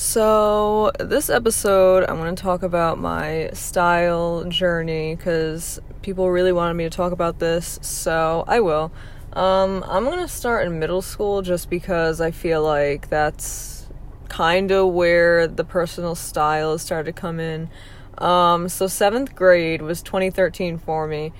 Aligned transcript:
So, 0.00 0.92
this 1.00 1.28
episode, 1.28 2.04
I'm 2.08 2.18
to 2.32 2.40
talk 2.40 2.62
about 2.62 3.00
my 3.00 3.50
style 3.52 4.44
journey 4.44 5.16
because 5.16 5.80
people 6.02 6.30
really 6.30 6.52
wanted 6.52 6.74
me 6.74 6.84
to 6.84 6.90
talk 6.90 7.10
about 7.10 7.40
this, 7.40 7.80
so 7.82 8.44
I 8.46 8.60
will. 8.60 8.92
Um, 9.32 9.84
I'm 9.88 10.04
going 10.04 10.20
to 10.20 10.28
start 10.28 10.68
in 10.68 10.78
middle 10.78 11.02
school 11.02 11.42
just 11.42 11.68
because 11.68 12.20
I 12.20 12.30
feel 12.30 12.62
like 12.62 13.08
that's 13.08 13.88
kind 14.28 14.70
of 14.70 14.92
where 14.92 15.48
the 15.48 15.64
personal 15.64 16.14
style 16.14 16.78
started 16.78 17.12
to 17.16 17.20
come 17.20 17.40
in. 17.40 17.68
Um, 18.18 18.68
so, 18.68 18.86
seventh 18.86 19.34
grade 19.34 19.82
was 19.82 20.00
2013 20.02 20.78
for 20.78 21.08
me. 21.08 21.32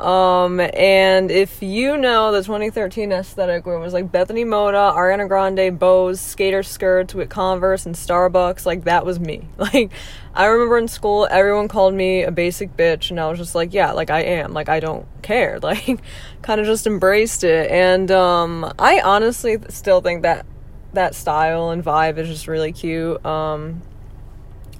Um, 0.00 0.60
and 0.60 1.30
if 1.30 1.62
you 1.62 1.96
know 1.96 2.30
the 2.32 2.42
2013 2.42 3.12
aesthetic 3.12 3.64
where 3.64 3.76
it 3.76 3.80
was 3.80 3.94
like 3.94 4.12
Bethany 4.12 4.44
Mota, 4.44 4.76
Ariana 4.76 5.26
Grande, 5.26 5.78
bows, 5.78 6.20
skater 6.20 6.62
skirts 6.62 7.14
with 7.14 7.30
Converse 7.30 7.86
and 7.86 7.94
Starbucks, 7.94 8.66
like 8.66 8.84
that 8.84 9.04
was 9.04 9.18
me. 9.18 9.48
Like, 9.58 9.90
I 10.32 10.46
remember 10.46 10.78
in 10.78 10.86
school, 10.86 11.26
everyone 11.30 11.66
called 11.66 11.94
me 11.94 12.22
a 12.22 12.30
basic 12.30 12.76
bitch, 12.76 13.10
and 13.10 13.18
I 13.18 13.28
was 13.28 13.38
just 13.38 13.54
like, 13.54 13.72
yeah, 13.72 13.92
like 13.92 14.10
I 14.10 14.20
am. 14.20 14.52
Like, 14.52 14.68
I 14.68 14.80
don't 14.80 15.06
care. 15.22 15.58
Like, 15.66 16.00
kind 16.42 16.60
of 16.60 16.66
just 16.66 16.86
embraced 16.86 17.42
it. 17.42 17.70
And, 17.70 18.10
um, 18.10 18.72
I 18.78 19.00
honestly 19.00 19.58
still 19.68 20.00
think 20.00 20.22
that 20.22 20.46
that 20.92 21.14
style 21.14 21.70
and 21.70 21.84
vibe 21.84 22.18
is 22.18 22.28
just 22.28 22.46
really 22.46 22.72
cute. 22.72 23.24
Um, 23.26 23.82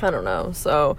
I 0.00 0.10
don't 0.10 0.24
know. 0.24 0.52
So, 0.52 0.96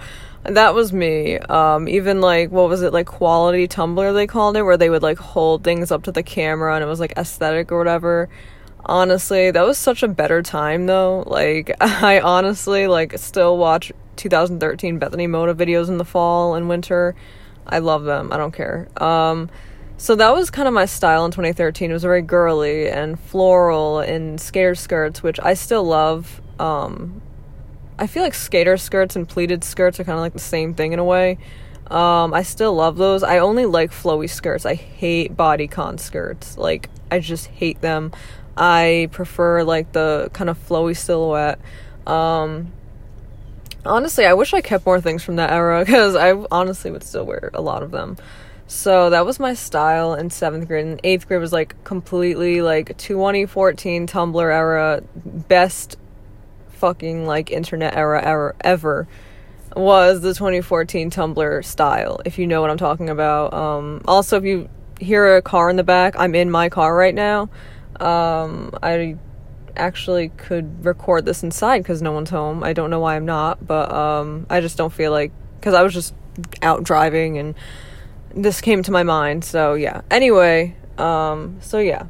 that 0.47 0.73
was 0.73 0.93
me. 0.93 1.37
Um, 1.37 1.87
even 1.87 2.21
like 2.21 2.51
what 2.51 2.69
was 2.69 2.81
it 2.81 2.93
like 2.93 3.05
quality 3.05 3.67
Tumblr 3.67 4.13
they 4.13 4.27
called 4.27 4.57
it, 4.57 4.63
where 4.63 4.77
they 4.77 4.89
would 4.89 5.03
like 5.03 5.17
hold 5.17 5.63
things 5.63 5.91
up 5.91 6.03
to 6.03 6.11
the 6.11 6.23
camera 6.23 6.75
and 6.75 6.83
it 6.83 6.87
was 6.87 6.99
like 6.99 7.13
aesthetic 7.17 7.71
or 7.71 7.77
whatever. 7.77 8.29
Honestly, 8.85 9.51
that 9.51 9.65
was 9.65 9.77
such 9.77 10.03
a 10.03 10.07
better 10.07 10.41
time 10.41 10.85
though. 10.85 11.23
Like 11.27 11.71
I 11.81 12.19
honestly 12.19 12.87
like 12.87 13.17
still 13.17 13.57
watch 13.57 13.91
2013 14.15 14.99
Bethany 14.99 15.27
Mota 15.27 15.53
videos 15.53 15.89
in 15.89 15.97
the 15.97 16.05
fall 16.05 16.55
and 16.55 16.69
winter. 16.69 17.15
I 17.65 17.79
love 17.79 18.05
them. 18.05 18.31
I 18.31 18.37
don't 18.37 18.53
care. 18.53 18.87
Um, 18.97 19.49
so 19.97 20.15
that 20.15 20.33
was 20.33 20.49
kind 20.49 20.67
of 20.67 20.73
my 20.73 20.85
style 20.85 21.25
in 21.25 21.31
2013. 21.31 21.89
It 21.89 21.93
was 21.93 22.03
very 22.03 22.21
girly 22.21 22.87
and 22.87 23.19
floral 23.19 23.99
and 23.99 24.39
skater 24.39 24.75
skirts, 24.75 25.21
which 25.21 25.39
I 25.41 25.53
still 25.55 25.83
love. 25.83 26.41
Um, 26.59 27.21
I 27.99 28.07
feel 28.07 28.23
like 28.23 28.33
skater 28.33 28.77
skirts 28.77 29.15
and 29.15 29.27
pleated 29.27 29.63
skirts 29.63 29.99
are 29.99 30.03
kind 30.03 30.17
of 30.17 30.21
like 30.21 30.33
the 30.33 30.39
same 30.39 30.73
thing 30.73 30.93
in 30.93 30.99
a 30.99 31.03
way. 31.03 31.37
Um, 31.89 32.33
I 32.33 32.43
still 32.43 32.73
love 32.73 32.97
those. 32.97 33.23
I 33.23 33.39
only 33.39 33.65
like 33.65 33.91
flowy 33.91 34.29
skirts. 34.29 34.65
I 34.65 34.75
hate 34.75 35.35
bodycon 35.35 35.99
skirts. 35.99 36.57
Like 36.57 36.89
I 37.09 37.19
just 37.19 37.47
hate 37.47 37.81
them. 37.81 38.11
I 38.55 39.09
prefer 39.11 39.63
like 39.63 39.93
the 39.93 40.29
kind 40.33 40.49
of 40.49 40.57
flowy 40.67 40.97
silhouette. 40.97 41.59
Um, 42.05 42.71
honestly, 43.85 44.25
I 44.25 44.33
wish 44.33 44.53
I 44.53 44.61
kept 44.61 44.85
more 44.85 45.01
things 45.01 45.23
from 45.23 45.37
that 45.37 45.51
era 45.51 45.79
because 45.85 46.15
I 46.15 46.33
honestly 46.51 46.91
would 46.91 47.03
still 47.03 47.25
wear 47.25 47.51
a 47.53 47.61
lot 47.61 47.83
of 47.83 47.91
them. 47.91 48.17
So 48.67 49.09
that 49.11 49.25
was 49.25 49.39
my 49.39 49.53
style 49.53 50.13
in 50.13 50.29
seventh 50.29 50.67
grade. 50.67 50.85
And 50.85 50.99
eighth 51.03 51.27
grade 51.27 51.39
was 51.39 51.53
like 51.53 51.81
completely 51.85 52.61
like 52.61 52.97
2014 52.97 54.07
Tumblr 54.07 54.53
era 54.53 55.01
best 55.15 55.97
fucking 56.77 57.25
like 57.25 57.51
internet 57.51 57.95
era 57.95 58.21
ever 58.23 58.55
ever 58.61 59.07
was 59.75 60.21
the 60.21 60.33
2014 60.33 61.11
Tumblr 61.11 61.65
style, 61.65 62.21
if 62.25 62.39
you 62.39 62.47
know 62.47 62.61
what 62.61 62.69
I'm 62.69 62.77
talking 62.77 63.09
about. 63.09 63.53
Um, 63.53 64.01
also, 64.07 64.37
if 64.37 64.43
you 64.43 64.69
hear 64.99 65.35
a 65.35 65.41
car 65.41 65.69
in 65.69 65.75
the 65.75 65.83
back, 65.83 66.15
I'm 66.17 66.33
in 66.35 66.49
my 66.49 66.69
car 66.69 66.95
right 66.95 67.13
now. 67.13 67.49
Um, 67.99 68.77
I 68.81 69.17
actually 69.75 70.29
could 70.29 70.85
record 70.85 71.25
this 71.25 71.43
inside 71.43 71.79
because 71.79 72.01
no 72.01 72.11
one's 72.11 72.29
home. 72.29 72.63
I 72.63 72.73
don't 72.73 72.89
know 72.89 72.99
why 72.99 73.15
I'm 73.15 73.25
not, 73.25 73.65
but 73.65 73.91
um, 73.91 74.47
I 74.49 74.61
just 74.61 74.77
don't 74.77 74.93
feel 74.93 75.11
like 75.11 75.31
because 75.59 75.73
I 75.73 75.83
was 75.83 75.93
just 75.93 76.13
out 76.61 76.83
driving 76.83 77.37
and 77.37 77.55
this 78.33 78.61
came 78.61 78.83
to 78.83 78.91
my 78.91 79.03
mind. 79.03 79.43
So 79.43 79.73
yeah. 79.73 80.01
Anyway, 80.09 80.75
um, 80.97 81.57
so 81.61 81.79
yeah, 81.79 82.07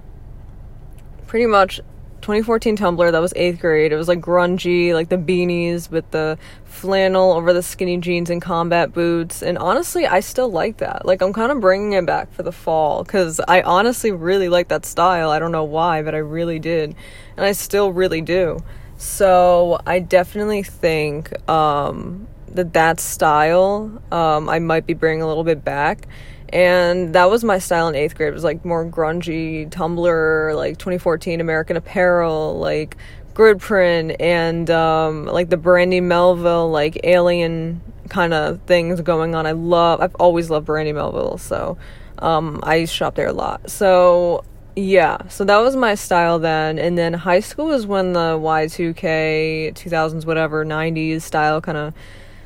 pretty 1.25 1.45
much 1.45 1.81
2014 2.27 2.75
Tumblr, 2.75 3.09
that 3.09 3.21
was 3.21 3.31
eighth 3.38 3.61
grade. 3.61 3.93
It 3.93 3.95
was 3.95 4.09
like 4.09 4.19
grungy, 4.19 4.93
like 4.93 5.07
the 5.07 5.17
beanies 5.17 5.89
with 5.89 6.11
the 6.11 6.38
flannel 6.65 7.31
over 7.31 7.53
the 7.53 7.63
skinny 7.63 7.95
jeans 7.99 8.29
and 8.29 8.41
combat 8.41 8.91
boots. 8.91 9.41
And 9.41 9.57
honestly, 9.57 10.05
I 10.05 10.19
still 10.19 10.51
like 10.51 10.79
that. 10.79 11.05
Like, 11.05 11.21
I'm 11.21 11.31
kind 11.31 11.53
of 11.53 11.61
bringing 11.61 11.93
it 11.93 12.05
back 12.05 12.33
for 12.33 12.43
the 12.43 12.51
fall 12.51 13.05
because 13.05 13.39
I 13.47 13.61
honestly 13.61 14.11
really 14.11 14.49
like 14.49 14.67
that 14.67 14.85
style. 14.85 15.29
I 15.29 15.39
don't 15.39 15.53
know 15.53 15.63
why, 15.63 16.01
but 16.01 16.13
I 16.13 16.17
really 16.17 16.59
did. 16.59 16.97
And 17.38 17.45
I 17.45 17.53
still 17.53 17.93
really 17.93 18.19
do. 18.19 18.59
So, 18.97 19.79
I 19.88 19.99
definitely 19.99 20.63
think 20.63 21.31
um, 21.49 22.27
that 22.49 22.73
that 22.73 22.99
style 22.99 24.01
um, 24.11 24.49
I 24.49 24.59
might 24.59 24.85
be 24.85 24.94
bringing 24.94 25.21
a 25.21 25.27
little 25.27 25.45
bit 25.45 25.63
back 25.63 26.09
and 26.49 27.13
that 27.13 27.29
was 27.29 27.43
my 27.43 27.59
style 27.59 27.87
in 27.87 27.95
eighth 27.95 28.15
grade. 28.15 28.29
It 28.29 28.33
was 28.33 28.43
like 28.43 28.63
more 28.63 28.85
grungy 28.85 29.69
Tumblr, 29.69 30.55
like 30.55 30.77
2014 30.77 31.41
American 31.41 31.77
Apparel, 31.77 32.57
like 32.59 32.97
grid 33.33 33.59
print, 33.59 34.15
and 34.19 34.69
um, 34.69 35.25
like 35.25 35.49
the 35.49 35.57
Brandy 35.57 36.01
Melville, 36.01 36.69
like 36.69 36.99
alien 37.03 37.81
kind 38.09 38.33
of 38.33 38.61
things 38.61 39.01
going 39.01 39.35
on. 39.35 39.45
I 39.45 39.51
love. 39.51 40.01
I've 40.01 40.15
always 40.15 40.49
loved 40.49 40.65
Brandy 40.65 40.93
Melville, 40.93 41.37
so 41.37 41.77
um, 42.19 42.59
I 42.63 42.85
shop 42.85 43.15
there 43.15 43.27
a 43.27 43.33
lot. 43.33 43.69
So 43.69 44.43
yeah, 44.77 45.27
so 45.27 45.43
that 45.43 45.57
was 45.57 45.75
my 45.75 45.95
style 45.95 46.37
then. 46.37 46.77
And 46.77 46.97
then 46.97 47.13
high 47.13 47.39
school 47.39 47.67
was 47.67 47.87
when 47.87 48.13
the 48.13 48.37
Y2K, 48.37 49.73
2000s, 49.73 50.25
whatever, 50.25 50.63
90s 50.63 51.23
style 51.23 51.61
kind 51.61 51.77
of 51.77 51.93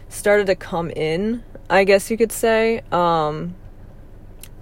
started 0.08 0.48
to 0.48 0.56
come 0.56 0.90
in, 0.92 1.44
I 1.70 1.84
guess 1.84 2.10
you 2.10 2.18
could 2.18 2.32
say. 2.32 2.84
Um, 2.92 3.56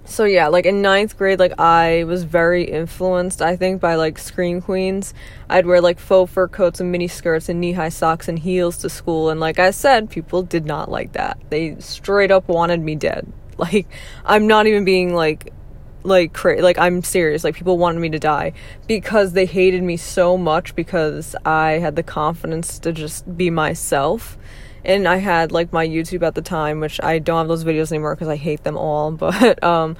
so 0.04 0.24
yeah, 0.24 0.48
like 0.48 0.66
in 0.66 0.82
ninth 0.82 1.16
grade, 1.16 1.38
like 1.38 1.58
I 1.58 2.04
was 2.04 2.24
very 2.24 2.64
influenced, 2.64 3.42
I 3.42 3.56
think, 3.56 3.80
by 3.80 3.94
like 3.94 4.18
screen 4.18 4.60
queens. 4.60 5.14
I'd 5.48 5.66
wear 5.66 5.80
like 5.80 5.98
faux 5.98 6.32
fur 6.32 6.48
coats 6.48 6.80
and 6.80 6.90
mini 6.90 7.08
skirts 7.08 7.48
and 7.48 7.60
knee 7.60 7.72
high 7.72 7.90
socks 7.90 8.28
and 8.28 8.38
heels 8.38 8.78
to 8.78 8.90
school, 8.90 9.30
and 9.30 9.40
like 9.40 9.58
I 9.58 9.70
said, 9.70 10.10
people 10.10 10.42
did 10.42 10.64
not 10.66 10.90
like 10.90 11.12
that. 11.12 11.38
They 11.50 11.76
straight 11.78 12.30
up 12.30 12.48
wanted 12.48 12.80
me 12.80 12.94
dead. 12.96 13.32
Like 13.60 13.88
I'm 14.24 14.46
not 14.46 14.66
even 14.66 14.86
being 14.86 15.14
like 15.14 15.52
like 16.02 16.32
cra- 16.32 16.62
like 16.62 16.78
I'm 16.78 17.02
serious. 17.02 17.44
Like 17.44 17.54
people 17.54 17.76
wanted 17.76 18.00
me 18.00 18.08
to 18.10 18.18
die 18.18 18.54
because 18.86 19.34
they 19.34 19.44
hated 19.44 19.82
me 19.82 19.98
so 19.98 20.38
much 20.38 20.74
because 20.74 21.36
I 21.44 21.72
had 21.72 21.94
the 21.94 22.02
confidence 22.02 22.78
to 22.78 22.92
just 22.92 23.36
be 23.36 23.50
myself 23.50 24.38
and 24.84 25.06
I 25.06 25.16
had 25.16 25.52
like 25.52 25.72
my 25.72 25.86
YouTube 25.86 26.22
at 26.22 26.34
the 26.34 26.42
time, 26.42 26.80
which 26.80 27.00
I 27.02 27.18
don't 27.18 27.38
have 27.38 27.48
those 27.48 27.64
videos 27.64 27.92
anymore 27.92 28.14
because 28.14 28.28
I 28.28 28.36
hate 28.36 28.64
them 28.64 28.76
all. 28.76 29.12
But 29.20 29.62
um, 29.62 29.96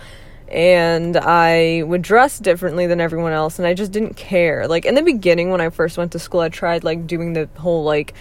and 0.49 1.17
I 1.17 1.83
would 1.85 2.03
dress 2.03 2.39
differently 2.39 2.87
than 2.87 3.01
everyone 3.01 3.33
else, 3.33 3.59
and 3.59 3.67
I 3.67 3.75
just 3.75 3.93
didn't 3.93 4.15
care. 4.17 4.67
Like 4.67 4.85
in 4.85 4.95
the 4.95 5.03
beginning, 5.03 5.51
when 5.51 5.61
I 5.61 5.71
first 5.71 5.97
went 5.97 6.13
to 6.13 6.19
school, 6.19 6.41
I 6.41 6.49
tried 6.49 6.85
like 6.85 7.07
doing 7.07 7.35
the 7.35 7.49
whole 7.57 7.85
like 7.85 8.15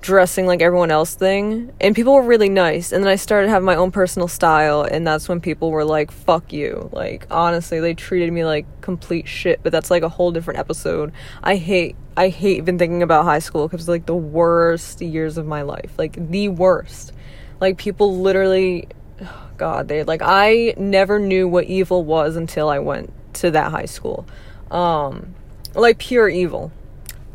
dressing 0.00 0.46
like 0.46 0.62
everyone 0.62 0.90
else 0.90 1.14
thing 1.14 1.70
and 1.78 1.94
people 1.94 2.14
were 2.14 2.22
really 2.22 2.48
nice 2.48 2.90
and 2.90 3.04
then 3.04 3.10
i 3.10 3.16
started 3.16 3.48
having 3.48 3.66
my 3.66 3.74
own 3.74 3.90
personal 3.90 4.26
style 4.28 4.82
and 4.82 5.06
that's 5.06 5.28
when 5.28 5.40
people 5.40 5.70
were 5.70 5.84
like 5.84 6.10
fuck 6.10 6.52
you. 6.52 6.88
Like 6.92 7.26
honestly 7.30 7.80
they 7.80 7.94
treated 7.94 8.32
me 8.32 8.44
like 8.44 8.66
complete 8.80 9.28
shit 9.28 9.62
but 9.62 9.72
that's 9.72 9.90
like 9.90 10.02
a 10.02 10.08
whole 10.08 10.32
different 10.32 10.58
episode. 10.58 11.12
I 11.42 11.56
hate 11.56 11.96
i 12.16 12.28
hate 12.28 12.58
even 12.58 12.78
thinking 12.78 13.02
about 13.02 13.24
high 13.24 13.38
school 13.38 13.68
because 13.68 13.88
like 13.88 14.06
the 14.06 14.16
worst 14.16 15.00
years 15.02 15.36
of 15.36 15.46
my 15.46 15.62
life 15.62 15.92
like 15.98 16.30
the 16.30 16.48
worst. 16.48 17.12
Like 17.60 17.76
people 17.76 18.20
literally 18.20 18.88
god 19.58 19.88
they 19.88 20.02
like 20.04 20.22
i 20.22 20.74
never 20.78 21.18
knew 21.18 21.46
what 21.46 21.66
evil 21.66 22.02
was 22.04 22.36
until 22.36 22.70
i 22.70 22.78
went 22.78 23.12
to 23.34 23.50
that 23.50 23.70
high 23.70 23.84
school. 23.84 24.26
Um 24.70 25.34
like 25.74 25.98
pure 25.98 26.28
evil. 26.28 26.72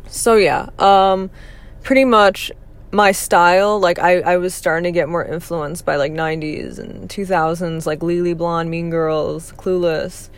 So 0.08 0.34
yeah 0.34 0.70
um 0.80 1.30
pretty 1.86 2.04
much 2.04 2.50
my 2.90 3.12
style 3.12 3.78
like 3.78 4.00
I, 4.00 4.18
I 4.18 4.36
was 4.38 4.52
starting 4.52 4.82
to 4.84 4.90
get 4.90 5.08
more 5.08 5.24
influenced 5.24 5.84
by 5.84 5.94
like 5.94 6.10
90s 6.10 6.80
and 6.80 7.08
2000s 7.08 7.86
like 7.86 8.02
Legally 8.02 8.34
Blonde 8.34 8.68
mean 8.68 8.90
girls 8.90 9.52
clueless. 9.52 10.28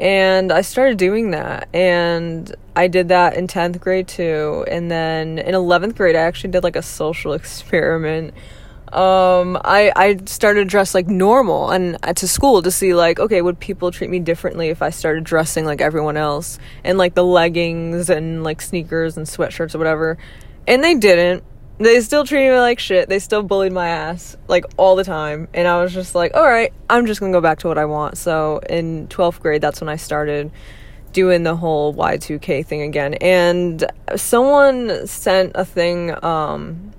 And 0.00 0.50
i 0.50 0.60
started 0.60 0.98
doing 0.98 1.30
that 1.30 1.68
and 1.72 2.52
i 2.74 2.88
did 2.88 3.08
that 3.10 3.36
in 3.36 3.46
10th 3.46 3.78
grade 3.78 4.08
too. 4.08 4.64
And 4.68 4.90
then 4.90 5.38
in 5.38 5.54
11th 5.54 5.94
grade 5.94 6.16
i 6.16 6.20
actually 6.20 6.50
did 6.50 6.64
like 6.64 6.74
a 6.74 6.82
social 6.82 7.32
experiment. 7.40 8.34
Um 8.92 9.56
i 9.64 9.92
i 9.94 10.18
started 10.26 10.64
to 10.64 10.64
dress 10.64 10.96
like 10.96 11.06
normal 11.06 11.70
and 11.70 11.96
uh, 12.02 12.12
to 12.14 12.26
school 12.26 12.60
to 12.62 12.72
see 12.72 12.92
like 12.92 13.20
okay 13.20 13.40
would 13.40 13.60
people 13.60 13.92
treat 13.92 14.10
me 14.10 14.18
differently 14.18 14.70
if 14.70 14.82
i 14.82 14.90
started 14.90 15.22
dressing 15.22 15.64
like 15.64 15.80
everyone 15.80 16.16
else? 16.16 16.58
And 16.82 16.98
like 16.98 17.14
the 17.14 17.24
leggings 17.24 18.10
and 18.10 18.42
like 18.42 18.60
sneakers 18.60 19.16
and 19.16 19.26
sweatshirts 19.26 19.76
or 19.76 19.78
whatever 19.78 20.18
and 20.68 20.84
they 20.84 20.94
didn't. 20.94 21.42
They 21.78 22.00
still 22.00 22.24
treated 22.24 22.52
me 22.52 22.58
like 22.58 22.78
shit. 22.78 23.08
They 23.08 23.18
still 23.18 23.42
bullied 23.42 23.72
my 23.72 23.88
ass 23.88 24.36
like 24.48 24.64
all 24.76 24.96
the 24.96 25.04
time. 25.04 25.48
And 25.54 25.66
I 25.66 25.80
was 25.82 25.94
just 25.94 26.14
like, 26.14 26.34
all 26.34 26.44
right, 26.44 26.72
I'm 26.90 27.06
just 27.06 27.20
gonna 27.20 27.32
go 27.32 27.40
back 27.40 27.60
to 27.60 27.68
what 27.68 27.78
I 27.78 27.86
want. 27.86 28.18
So 28.18 28.60
in 28.68 29.08
12th 29.08 29.40
grade, 29.40 29.62
that's 29.62 29.80
when 29.80 29.88
I 29.88 29.96
started 29.96 30.52
doing 31.12 31.42
the 31.42 31.56
whole 31.56 31.94
Y2K 31.94 32.66
thing 32.66 32.82
again. 32.82 33.14
And 33.14 33.84
someone 34.16 35.06
sent 35.06 35.52
a 35.54 35.64
thing 35.64 36.22
um 36.22 36.92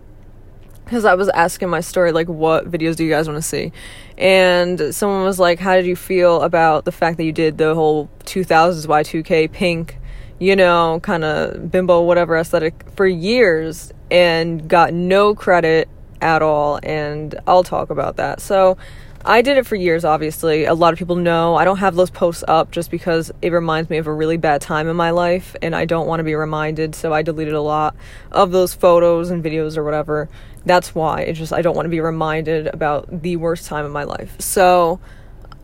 because 0.85 1.05
I 1.05 1.13
was 1.13 1.29
asking 1.29 1.69
my 1.69 1.81
story 1.81 2.11
like 2.11 2.27
what 2.27 2.65
videos 2.65 2.95
do 2.95 3.03
you 3.03 3.11
guys 3.11 3.27
want 3.27 3.37
to 3.37 3.47
see? 3.47 3.71
And 4.17 4.95
someone 4.95 5.23
was 5.23 5.39
like, 5.39 5.59
"How 5.59 5.75
did 5.75 5.85
you 5.85 5.95
feel 5.95 6.41
about 6.41 6.85
the 6.85 6.91
fact 6.91 7.17
that 7.17 7.25
you 7.25 7.31
did 7.31 7.59
the 7.59 7.75
whole 7.75 8.09
2000s 8.25 8.87
Y2K 8.87 9.51
pink, 9.51 9.98
you 10.39 10.55
know, 10.55 10.99
kind 11.03 11.23
of 11.23 11.71
bimbo 11.71 12.01
whatever 12.01 12.37
aesthetic 12.37 12.85
for 12.95 13.05
years 13.05 13.93
and 14.09 14.67
got 14.67 14.93
no 14.93 15.35
credit 15.35 15.87
at 16.21 16.41
all?" 16.41 16.79
And 16.83 17.39
I'll 17.45 17.63
talk 17.63 17.89
about 17.89 18.17
that. 18.17 18.41
So, 18.41 18.77
I 19.25 19.41
did 19.41 19.57
it 19.57 19.65
for 19.65 19.75
years, 19.75 20.05
obviously. 20.05 20.63
A 20.63 20.73
lot 20.73 20.93
of 20.93 20.99
people 20.99 21.17
know. 21.17 21.55
I 21.55 21.65
don't 21.65 21.79
have 21.79 21.95
those 21.95 22.09
posts 22.09 22.43
up 22.47 22.71
just 22.71 22.89
because 22.89 23.31
it 23.41 23.51
reminds 23.51 23.89
me 23.89 23.97
of 23.97 24.07
a 24.07 24.13
really 24.13 24.37
bad 24.37 24.61
time 24.61 24.87
in 24.87 24.95
my 24.95 25.11
life 25.11 25.57
and 25.61 25.75
I 25.75 25.83
don't 25.83 26.07
want 26.07 26.21
to 26.21 26.23
be 26.23 26.35
reminded, 26.35 26.95
so 26.95 27.11
I 27.11 27.21
deleted 27.21 27.53
a 27.53 27.61
lot 27.61 27.97
of 28.31 28.51
those 28.51 28.73
photos 28.73 29.29
and 29.29 29.43
videos 29.43 29.75
or 29.75 29.83
whatever. 29.83 30.29
That's 30.65 30.95
why. 30.95 31.21
It's 31.21 31.37
just 31.37 31.51
I 31.51 31.61
don't 31.61 31.75
want 31.75 31.85
to 31.85 31.89
be 31.89 31.99
reminded 31.99 32.67
about 32.67 33.21
the 33.21 33.35
worst 33.35 33.67
time 33.67 33.85
in 33.85 33.91
my 33.91 34.05
life. 34.05 34.39
So, 34.39 35.01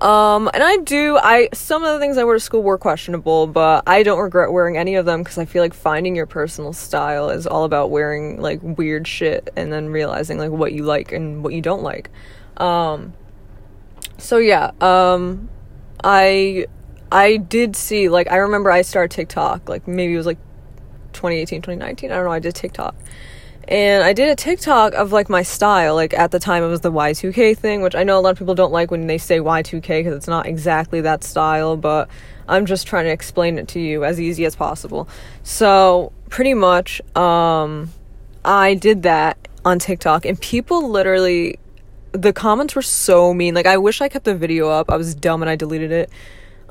um, 0.01 0.49
and 0.53 0.61
I 0.61 0.77
do, 0.77 1.17
I, 1.17 1.49
some 1.53 1.83
of 1.83 1.93
the 1.93 1.99
things 1.99 2.17
I 2.17 2.23
wore 2.23 2.33
to 2.33 2.39
school 2.39 2.61
were 2.61 2.77
questionable, 2.77 3.47
but 3.47 3.83
I 3.87 4.03
don't 4.03 4.19
regret 4.19 4.51
wearing 4.51 4.77
any 4.77 4.95
of 4.95 5.05
them 5.05 5.23
because 5.23 5.37
I 5.37 5.45
feel 5.45 5.63
like 5.63 5.73
finding 5.73 6.15
your 6.15 6.25
personal 6.25 6.73
style 6.73 7.29
is 7.29 7.47
all 7.47 7.63
about 7.63 7.91
wearing 7.91 8.41
like 8.41 8.59
weird 8.61 9.07
shit 9.07 9.49
and 9.55 9.71
then 9.71 9.89
realizing 9.89 10.37
like 10.37 10.51
what 10.51 10.73
you 10.73 10.83
like 10.83 11.11
and 11.11 11.43
what 11.43 11.53
you 11.53 11.61
don't 11.61 11.83
like. 11.83 12.09
Um, 12.57 13.13
so 14.17 14.37
yeah, 14.37 14.71
um 14.81 15.49
I 16.03 16.67
I 17.11 17.37
did 17.37 17.75
see 17.75 18.09
like 18.09 18.29
I 18.31 18.37
remember 18.37 18.71
I 18.71 18.81
started 18.81 19.13
TikTok 19.15 19.69
like 19.69 19.87
maybe 19.87 20.13
it 20.13 20.17
was 20.17 20.25
like 20.25 20.39
2018, 21.13 21.61
2019. 21.61 22.11
I 22.11 22.15
don't 22.15 22.25
know, 22.25 22.31
I 22.31 22.39
did 22.39 22.55
TikTok. 22.55 22.95
And 23.67 24.03
I 24.03 24.13
did 24.13 24.29
a 24.29 24.35
TikTok 24.35 24.93
of 24.93 25.11
like 25.11 25.29
my 25.29 25.41
style. 25.41 25.95
Like 25.95 26.13
at 26.13 26.31
the 26.31 26.39
time 26.39 26.63
it 26.63 26.67
was 26.67 26.81
the 26.81 26.91
Y2K 26.91 27.57
thing, 27.57 27.81
which 27.81 27.95
I 27.95 28.03
know 28.03 28.19
a 28.19 28.21
lot 28.21 28.31
of 28.31 28.37
people 28.37 28.55
don't 28.55 28.71
like 28.71 28.91
when 28.91 29.07
they 29.07 29.17
say 29.17 29.39
Y2K 29.39 29.99
because 29.99 30.15
it's 30.15 30.27
not 30.27 30.45
exactly 30.45 31.01
that 31.01 31.23
style, 31.23 31.75
but 31.75 32.09
I'm 32.47 32.65
just 32.65 32.85
trying 32.85 33.05
to 33.05 33.11
explain 33.11 33.57
it 33.57 33.67
to 33.69 33.79
you 33.79 34.05
as 34.05 34.21
easy 34.21 34.45
as 34.45 34.55
possible. 34.55 35.07
So, 35.43 36.11
pretty 36.29 36.53
much 36.53 37.01
um 37.15 37.91
I 38.43 38.75
did 38.75 39.03
that 39.03 39.47
on 39.63 39.79
TikTok 39.79 40.25
and 40.25 40.39
people 40.39 40.89
literally 40.89 41.59
the 42.11 42.33
comments 42.33 42.75
were 42.75 42.81
so 42.81 43.33
mean. 43.33 43.53
Like 43.55 43.65
I 43.65 43.77
wish 43.77 44.01
I 44.01 44.09
kept 44.09 44.25
the 44.25 44.35
video 44.35 44.69
up. 44.69 44.89
I 44.89 44.97
was 44.97 45.15
dumb 45.15 45.41
and 45.41 45.49
I 45.49 45.55
deleted 45.55 45.91
it. 45.91 46.09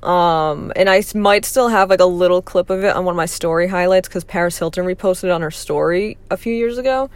Um, 0.04 0.70
and 0.76 0.90
I 0.90 1.02
might 1.14 1.46
still 1.46 1.68
have 1.68 1.88
like 1.88 2.00
a 2.00 2.06
little 2.06 2.42
clip 2.42 2.68
of 2.68 2.84
it 2.84 2.94
on 2.94 3.04
one 3.06 3.14
of 3.14 3.16
my 3.16 3.26
story 3.26 3.66
highlights 3.68 4.06
because 4.06 4.22
Paris 4.22 4.58
Hilton 4.58 4.84
reposted 4.84 5.24
it 5.24 5.30
on 5.30 5.40
her 5.40 5.50
story 5.50 6.18
a 6.30 6.36
few 6.36 6.54
years 6.54 6.78
ago. 6.78 7.10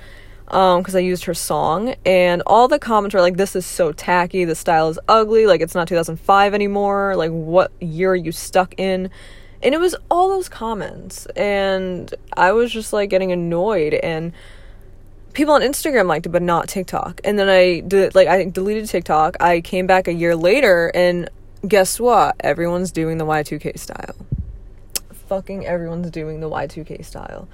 Um, 0.49 0.81
because 0.81 0.96
I 0.96 1.00
used 1.00 1.25
her 1.25 1.35
song, 1.35 1.94
and 2.06 2.43
all 2.46 2.69
the 2.69 2.79
comments 2.79 3.12
were 3.12 3.20
like, 3.20 3.37
"This 3.37 3.55
is 3.55 3.67
so 3.67 3.93
tacky. 3.93 4.46
The 4.46 4.55
style 4.55 4.88
is 4.88 4.99
ugly. 5.06 5.44
Like 5.44 5.61
it's 5.61 5.75
not 5.75 5.88
2005 5.88 6.55
anymore. 6.55 7.14
Like 7.17 7.31
what 7.31 7.70
year 7.82 8.12
are 8.12 8.17
you 8.17 8.32
stuck 8.32 8.75
in?" 8.79 9.11
And 9.62 9.75
it 9.75 9.79
was 9.79 9.94
all 10.11 10.31
those 10.31 10.49
comments, 10.49 11.26
and 11.37 12.14
I 12.35 12.52
was 12.52 12.73
just 12.73 12.94
like 12.94 13.11
getting 13.11 13.31
annoyed 13.31 13.93
and 13.93 14.32
people 15.35 15.55
on 15.55 15.61
Instagram 15.61 16.06
liked 16.06 16.26
it, 16.26 16.31
but 16.31 16.43
not 16.43 16.69
TikTok. 16.69 17.20
And 17.25 17.38
then 17.38 17.49
I 17.49 17.81
did 17.81 18.14
like 18.14 18.26
I 18.26 18.44
deleted 18.44 18.88
TikTok. 18.88 19.37
I 19.40 19.61
came 19.61 19.87
back 19.87 20.08
a 20.08 20.12
year 20.12 20.35
later, 20.35 20.90
and 20.94 21.29
guess 21.66 21.99
what? 21.99 22.37
Everyone's 22.40 22.93
doing 22.93 23.19
the 23.19 23.26
Y2K 23.26 23.78
style. 23.78 24.14
Fucking 25.28 25.66
everyone's 25.66 26.10
doing 26.10 26.40
the 26.40 26.49
Y2K 26.49 27.05
style, 27.05 27.49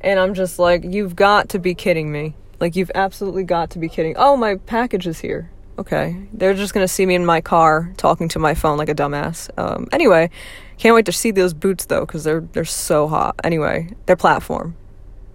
and 0.00 0.20
I'm 0.20 0.34
just 0.34 0.58
like, 0.58 0.84
you've 0.84 1.16
got 1.16 1.48
to 1.50 1.58
be 1.58 1.74
kidding 1.74 2.12
me. 2.12 2.34
Like 2.60 2.76
you've 2.76 2.92
absolutely 2.94 3.44
got 3.44 3.70
to 3.70 3.78
be 3.78 3.88
kidding. 3.88 4.14
Oh, 4.16 4.36
my 4.36 4.56
package 4.56 5.06
is 5.06 5.20
here. 5.20 5.50
Okay, 5.78 6.16
they're 6.32 6.54
just 6.54 6.72
gonna 6.72 6.88
see 6.88 7.04
me 7.04 7.14
in 7.14 7.26
my 7.26 7.40
car 7.40 7.92
talking 7.98 8.28
to 8.30 8.38
my 8.38 8.54
phone 8.54 8.78
like 8.78 8.88
a 8.88 8.94
dumbass. 8.94 9.50
Um, 9.58 9.88
anyway, 9.92 10.30
can't 10.78 10.94
wait 10.94 11.06
to 11.06 11.12
see 11.12 11.32
those 11.32 11.52
boots 11.52 11.86
though, 11.86 12.00
because 12.00 12.24
they're 12.24 12.40
they're 12.40 12.64
so 12.64 13.08
hot. 13.08 13.34
Anyway, 13.44 13.90
their 14.06 14.16
platform. 14.16 14.76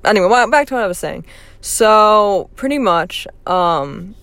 Anyway, 0.04 0.28
back 0.50 0.68
to 0.68 0.74
what 0.74 0.84
I 0.84 0.88
was 0.88 0.98
saying. 0.98 1.26
So, 1.62 2.50
pretty 2.56 2.80
much, 2.80 3.28
um, 3.46 4.16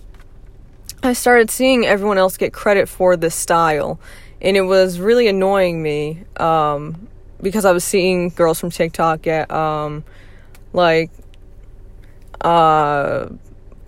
I 1.03 1.13
started 1.13 1.51
seeing 1.51 1.87
everyone 1.87 2.19
else 2.19 2.37
get 2.37 2.53
credit 2.53 2.89
for 2.89 3.17
this 3.17 3.35
style, 3.35 4.01
and 4.41 4.57
it 4.57 4.63
was 4.63 4.99
really 4.99 5.29
annoying 5.29 5.83
me 5.83 6.25
um, 6.39 7.09
because 7.41 7.65
I 7.65 7.73
was 7.73 7.85
seeing 7.85 8.31
girls 8.31 8.59
from 8.59 8.71
TikTok 8.71 9.23
get 9.23 9.51
um, 9.51 10.05
like 10.73 11.11
uh, 12.41 13.29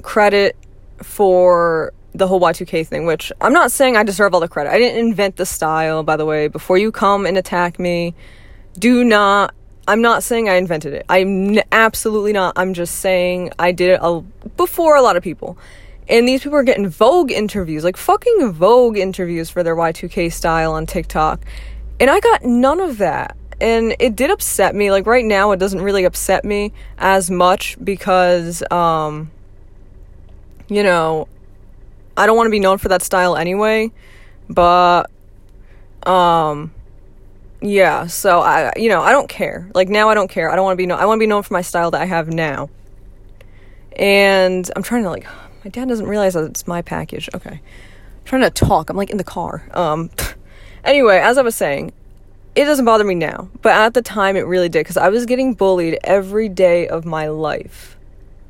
credit 0.02 0.56
for 1.02 1.92
the 2.12 2.26
whole 2.26 2.40
Y2K 2.40 2.86
thing, 2.86 3.06
which 3.06 3.32
I'm 3.40 3.52
not 3.52 3.70
saying 3.72 3.96
I 3.96 4.02
deserve 4.02 4.34
all 4.34 4.40
the 4.40 4.48
credit. 4.48 4.72
I 4.72 4.78
didn't 4.78 4.98
invent 4.98 5.36
the 5.36 5.46
style, 5.46 6.02
by 6.02 6.16
the 6.16 6.26
way. 6.26 6.48
Before 6.48 6.78
you 6.78 6.92
come 6.92 7.26
and 7.26 7.36
attack 7.36 7.78
me, 7.78 8.14
do 8.78 9.04
not 9.04 9.54
I'm 9.88 10.02
not 10.02 10.22
saying 10.22 10.48
I 10.48 10.54
invented 10.54 10.92
it. 10.92 11.04
I'm 11.08 11.58
n- 11.58 11.64
absolutely 11.72 12.32
not. 12.32 12.52
I'm 12.56 12.74
just 12.74 12.96
saying 12.96 13.50
I 13.58 13.72
did 13.72 13.90
it 13.90 14.00
a- 14.00 14.20
before 14.56 14.94
a 14.94 15.02
lot 15.02 15.16
of 15.16 15.22
people. 15.24 15.58
And 16.10 16.26
these 16.26 16.42
people 16.42 16.58
are 16.58 16.64
getting 16.64 16.88
Vogue 16.88 17.30
interviews, 17.30 17.84
like 17.84 17.96
fucking 17.96 18.52
Vogue 18.52 18.96
interviews 18.98 19.48
for 19.48 19.62
their 19.62 19.76
Y2K 19.76 20.32
style 20.32 20.72
on 20.72 20.84
TikTok. 20.84 21.40
And 22.00 22.10
I 22.10 22.18
got 22.18 22.42
none 22.42 22.80
of 22.80 22.98
that. 22.98 23.36
And 23.60 23.94
it 24.00 24.16
did 24.16 24.30
upset 24.30 24.74
me. 24.74 24.90
Like 24.90 25.06
right 25.06 25.24
now, 25.24 25.52
it 25.52 25.58
doesn't 25.58 25.80
really 25.80 26.02
upset 26.02 26.44
me 26.44 26.72
as 26.98 27.30
much 27.30 27.76
because, 27.84 28.60
um, 28.72 29.30
you 30.68 30.82
know, 30.82 31.28
I 32.16 32.26
don't 32.26 32.36
want 32.36 32.48
to 32.48 32.50
be 32.50 32.58
known 32.58 32.78
for 32.78 32.88
that 32.88 33.02
style 33.02 33.36
anyway. 33.36 33.92
But, 34.48 35.10
um, 36.04 36.72
yeah, 37.62 38.06
so 38.06 38.40
I 38.40 38.72
you 38.76 38.88
know, 38.88 39.02
I 39.02 39.12
don't 39.12 39.28
care. 39.28 39.70
Like 39.74 39.88
now 39.88 40.08
I 40.08 40.14
don't 40.14 40.28
care. 40.28 40.50
I 40.50 40.56
don't 40.56 40.64
want 40.64 40.72
to 40.72 40.82
be 40.82 40.86
known 40.86 40.98
I 40.98 41.06
want 41.06 41.18
to 41.18 41.22
be 41.22 41.26
known 41.26 41.42
for 41.42 41.52
my 41.52 41.62
style 41.62 41.90
that 41.92 42.00
I 42.00 42.06
have 42.06 42.32
now. 42.32 42.70
And 43.96 44.68
I'm 44.74 44.82
trying 44.82 45.02
to 45.02 45.10
like 45.10 45.26
my 45.64 45.70
dad 45.70 45.88
doesn't 45.88 46.06
realize 46.06 46.34
that 46.34 46.44
it's 46.44 46.66
my 46.66 46.82
package. 46.82 47.28
Okay. 47.34 47.60
I'm 47.60 48.24
trying 48.24 48.42
to 48.42 48.50
talk. 48.50 48.90
I'm 48.90 48.96
like 48.96 49.10
in 49.10 49.18
the 49.18 49.24
car. 49.24 49.64
Um 49.72 50.10
anyway, 50.84 51.18
as 51.18 51.38
I 51.38 51.42
was 51.42 51.54
saying, 51.54 51.92
it 52.54 52.64
doesn't 52.64 52.84
bother 52.84 53.04
me 53.04 53.14
now, 53.14 53.48
but 53.62 53.72
at 53.72 53.94
the 53.94 54.02
time 54.02 54.36
it 54.36 54.46
really 54.46 54.68
did 54.68 54.86
cuz 54.86 54.96
I 54.96 55.08
was 55.08 55.26
getting 55.26 55.54
bullied 55.54 55.98
every 56.04 56.48
day 56.48 56.88
of 56.88 57.04
my 57.04 57.28
life 57.28 57.96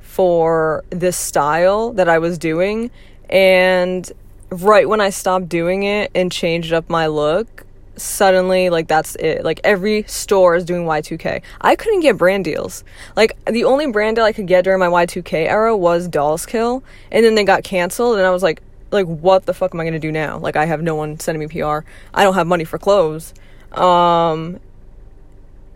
for 0.00 0.84
this 0.90 1.16
style 1.16 1.92
that 1.92 2.08
I 2.08 2.18
was 2.18 2.36
doing 2.38 2.90
and 3.28 4.10
right 4.50 4.88
when 4.88 5.00
I 5.00 5.10
stopped 5.10 5.48
doing 5.48 5.84
it 5.84 6.10
and 6.14 6.30
changed 6.30 6.72
up 6.72 6.90
my 6.90 7.06
look, 7.06 7.64
suddenly 8.00 8.70
like 8.70 8.88
that's 8.88 9.14
it. 9.16 9.44
Like 9.44 9.60
every 9.64 10.04
store 10.04 10.56
is 10.56 10.64
doing 10.64 10.84
y2k 10.84 11.42
i 11.60 11.76
couldn't 11.76 12.00
get 12.00 12.16
brand 12.16 12.44
deals. 12.44 12.84
Like 13.16 13.36
the 13.46 13.64
only 13.64 13.90
brand 13.90 14.16
deal 14.16 14.24
i 14.24 14.32
could 14.32 14.46
get 14.46 14.64
during 14.64 14.80
my 14.80 14.86
y2k 14.86 15.46
era 15.46 15.76
was 15.76 16.08
dolls 16.08 16.46
kill 16.46 16.82
and 17.10 17.24
then 17.24 17.34
they 17.34 17.44
got 17.44 17.62
canceled 17.64 18.16
and 18.18 18.26
i 18.26 18.30
was 18.30 18.42
like 18.42 18.62
like 18.90 19.06
what 19.06 19.46
the 19.46 19.54
fuck 19.54 19.74
am 19.74 19.80
i 19.80 19.84
gonna 19.84 19.98
do 19.98 20.12
now? 20.12 20.38
Like 20.38 20.56
i 20.56 20.64
have 20.64 20.82
no 20.82 20.94
one 20.94 21.18
sending 21.20 21.40
me 21.40 21.46
pr 21.46 21.80
i 22.14 22.24
don't 22.24 22.34
have 22.34 22.46
money 22.46 22.64
for 22.64 22.78
clothes. 22.78 23.34
Um 23.72 24.60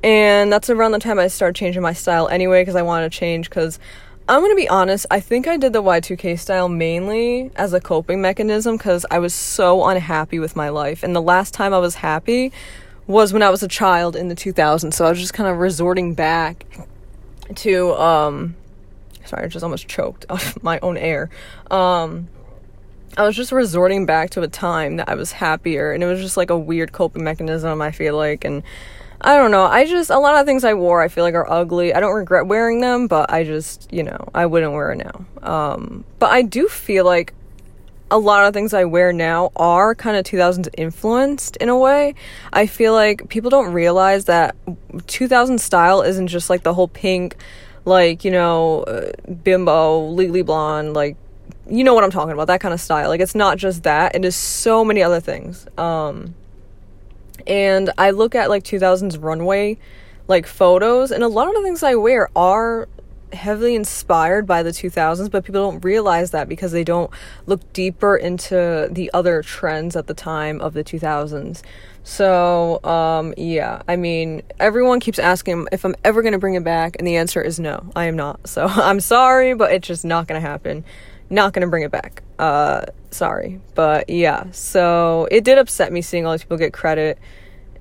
and 0.03 0.53
that's 0.53 0.69
around 0.69 0.93
the 0.93 0.99
time 0.99 1.19
i 1.19 1.29
started 1.29 1.55
changing 1.57 1.81
my 1.83 1.95
style 1.95 2.29
anyway 2.29 2.61
because 2.61 2.77
i 2.77 2.83
wanted 2.83 3.11
to 3.11 3.19
change 3.19 3.49
because 3.49 3.79
I'm 4.27 4.41
gonna 4.41 4.55
be 4.55 4.69
honest, 4.71 5.05
I 5.11 5.21
think 5.21 5.47
I 5.47 5.59
did 5.59 5.75
the 5.75 5.83
Y2K 5.83 6.39
style 6.39 6.71
mainly 6.71 7.51
as 7.57 7.75
a 7.75 7.81
coping 7.81 8.23
mechanism 8.23 8.79
because 8.79 9.05
I 9.11 9.19
was 9.19 9.35
so 9.35 9.85
unhappy 9.87 10.39
with 10.39 10.57
my 10.57 10.71
life. 10.71 11.03
And 11.03 11.15
the 11.15 11.21
last 11.21 11.53
time 11.53 11.75
I 11.75 11.79
was 11.79 11.97
happy 11.97 12.51
was 13.07 13.35
when 13.35 13.43
I 13.43 13.51
was 13.51 13.63
a 13.63 13.69
child 13.69 14.17
in 14.17 14.29
the 14.29 14.35
2000s. 14.35 14.95
So 14.95 15.05
I 15.05 15.11
was 15.11 15.21
just 15.21 15.35
kind 15.35 15.47
of 15.51 15.59
resorting 15.59 16.15
back 16.15 16.65
to, 17.57 17.93
um, 18.01 18.57
sorry, 19.27 19.45
I 19.45 19.49
just 19.49 19.63
almost 19.63 19.89
choked 19.89 20.25
off 20.31 20.63
my 20.63 20.79
own 20.79 20.97
air. 20.97 21.29
Um, 21.71 22.29
I 23.19 23.25
was 23.25 23.37
just 23.37 23.53
resorting 23.53 24.07
back 24.07 24.31
to 24.31 24.41
a 24.41 24.49
time 24.49 24.97
that 24.97 25.09
I 25.11 25.17
was 25.17 25.33
happier, 25.33 25.93
and 25.93 26.03
it 26.03 26.07
was 26.07 26.21
just 26.21 26.39
like 26.39 26.49
a 26.49 26.59
weird 26.59 26.93
coping 26.93 27.25
mechanism, 27.25 27.83
I 27.83 27.91
feel 27.91 28.17
like. 28.17 28.45
And 28.45 28.63
I 29.27 29.37
don't 29.39 29.51
know. 29.51 29.65
I 29.65 29.87
just 29.87 30.11
a 30.11 30.19
lot 30.19 30.37
of 30.37 30.45
things 30.45 30.65
I 30.65 30.75
wore 30.75 31.01
I 31.01 31.09
feel 31.09 31.25
like 31.25 31.35
are 31.35 31.51
ugly. 31.51 31.95
I 31.95 32.01
don't 32.01 32.15
regret 32.15 32.47
wearing 32.47 32.83
them, 32.83 33.07
but 33.07 33.33
I 33.33 33.43
just, 33.43 33.91
you 33.91 34.03
know, 34.03 34.29
I 34.35 34.45
wouldn't 34.45 34.75
wear 34.75 34.93
it 34.93 34.97
now. 34.97 35.25
Um, 35.43 36.05
but 36.19 36.31
I 36.31 36.43
do 36.43 36.69
feel 36.69 37.07
like 37.07 37.33
a 38.11 38.19
lot 38.19 38.45
of 38.45 38.53
things 38.53 38.75
I 38.75 38.85
wear 38.85 39.15
now 39.15 39.51
are 39.57 39.95
kind 39.95 40.19
of 40.19 40.27
2000s 40.27 40.69
influenced 40.77 41.57
in 41.57 41.71
a 41.71 41.79
way. 41.79 42.15
I 42.53 42.67
feel 42.67 42.93
like 42.93 43.31
people 43.31 43.49
don't 43.49 43.73
realize 43.73 44.27
that 44.27 44.55
2000 45.07 45.59
style 45.59 46.03
isn't 46.03 46.27
just 46.27 46.51
like 46.51 46.63
the 46.63 46.75
whole 46.75 46.89
pink 46.89 47.37
like, 47.87 48.27
you 48.27 48.31
know, 48.31 48.83
uh, 48.83 49.11
bimbo, 49.43 50.07
legally 50.09 50.43
blonde, 50.43 50.93
like 50.93 51.17
you 51.67 51.83
know 51.83 51.95
what 51.95 52.05
I'm 52.05 52.11
talking 52.11 52.33
about, 52.33 52.49
that 52.49 52.61
kind 52.61 52.75
of 52.75 52.81
style. 52.81 53.09
Like 53.09 53.23
it's 53.23 53.35
not 53.35 53.57
just 53.57 53.85
that. 53.85 54.15
It 54.15 54.27
is 54.27 54.37
so 54.37 54.85
many 54.85 55.03
other 55.03 55.21
things. 55.21 55.67
Um 55.79 56.35
And 57.47 57.91
I 57.99 58.11
look 58.11 58.35
at 58.35 58.49
like 58.49 58.65
2000s 58.65 59.23
runway 59.23 59.79
like 60.27 60.47
photos 60.47 61.11
and 61.11 61.23
a 61.23 61.29
lot 61.29 61.49
of 61.49 61.55
the 61.55 61.63
things 61.63 61.83
I 61.83 61.97
wear 61.97 62.31
are 62.35 62.89
heavily 63.35 63.75
inspired 63.75 64.47
by 64.47 64.63
the 64.63 64.71
2000s, 64.71 65.31
but 65.31 65.45
people 65.45 65.71
don't 65.71 65.85
realize 65.85 66.31
that 66.31 66.49
because 66.49 66.73
they 66.73 66.85
don't 66.85 67.11
look 67.47 67.73
deeper 67.73 68.17
into 68.17 68.89
the 68.91 69.11
other 69.13 69.43
trends 69.43 69.97
at 69.97 70.07
the 70.07 70.15
time 70.15 70.61
of 70.61 70.73
the 70.73 70.85
2000s. 70.85 71.63
So, 72.05 72.85
um, 72.85 73.35
yeah, 73.37 73.83
I 73.89 73.97
mean, 73.97 74.43
everyone 74.61 75.01
keeps 75.01 75.19
asking 75.19 75.69
if 75.73 75.85
I'm 75.85 75.97
ever 76.05 76.23
going 76.23 76.33
to 76.33 76.39
bring 76.39 76.55
it 76.55 76.65
back, 76.65 76.97
and 76.99 77.07
the 77.07 77.17
answer 77.17 77.41
is 77.41 77.59
no, 77.59 77.91
I 77.97 78.07
am 78.07 78.17
not. 78.17 78.47
So, 78.47 78.67
I'm 78.69 79.01
sorry, 79.01 79.55
but 79.55 79.73
it's 79.73 79.89
just 79.89 80.05
not 80.05 80.27
going 80.27 80.41
to 80.41 80.47
happen. 80.47 80.85
Not 81.31 81.53
to 81.63 81.69
bring 81.69 81.83
it 81.83 81.91
back. 81.91 82.23
Uh, 82.39 82.87
sorry. 83.11 83.61
But 83.75 84.11
yeah, 84.11 84.51
so 84.53 85.29
it 85.31 85.45
did 85.45 85.59
upset 85.59 85.93
me 85.93 86.03
seeing 86.03 86.27
all 86.27 86.33
these 86.33 86.43
people 86.43 86.59
get 86.59 86.73
credit 86.73 87.19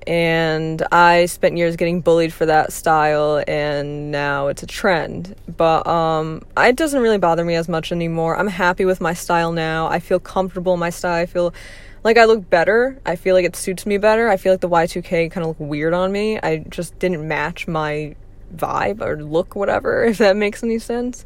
and 0.06 0.82
I 0.92 1.26
spent 1.26 1.56
years 1.56 1.76
getting 1.76 2.00
bullied 2.00 2.32
for 2.32 2.46
that 2.46 2.72
style 2.72 3.42
and 3.46 4.10
now 4.10 4.48
it's 4.48 4.62
a 4.62 4.66
trend. 4.66 5.34
But 5.56 5.86
um 5.86 6.42
it 6.56 6.76
doesn't 6.76 7.00
really 7.00 7.18
bother 7.18 7.44
me 7.44 7.54
as 7.54 7.68
much 7.68 7.92
anymore. 7.92 8.36
I'm 8.36 8.48
happy 8.48 8.84
with 8.84 9.00
my 9.00 9.14
style 9.14 9.52
now. 9.52 9.86
I 9.86 9.98
feel 10.00 10.20
comfortable 10.20 10.74
in 10.74 10.80
my 10.80 10.90
style. 10.90 11.14
I 11.14 11.26
feel 11.26 11.54
like 12.02 12.18
I 12.18 12.24
look 12.26 12.48
better. 12.50 13.00
I 13.06 13.16
feel 13.16 13.34
like 13.34 13.46
it 13.46 13.56
suits 13.56 13.86
me 13.86 13.96
better. 13.96 14.28
I 14.28 14.36
feel 14.36 14.52
like 14.52 14.60
the 14.60 14.68
Y2K 14.68 15.30
kind 15.30 15.44
of 15.44 15.48
look 15.48 15.60
weird 15.60 15.94
on 15.94 16.12
me. 16.12 16.38
I 16.38 16.58
just 16.68 16.98
didn't 16.98 17.26
match 17.26 17.66
my 17.66 18.14
vibe 18.54 19.00
or 19.00 19.22
look 19.22 19.56
whatever 19.56 20.04
if 20.10 20.18
that 20.18 20.36
makes 20.36 20.62
any 20.62 20.78
sense. 20.78 21.24